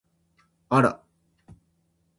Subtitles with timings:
[0.69, 1.03] あら！